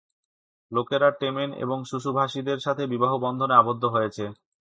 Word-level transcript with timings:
লোকেরা 0.71 1.09
টেমেন 1.19 1.49
এবং 1.63 1.77
সুসুভাষীদের 1.83 2.59
সাথে 2.59 2.83
বিবাহ 2.93 3.11
বন্ধনে 3.25 3.53
আবদ্ধ 3.53 3.83
হয়েছে। 3.85 4.23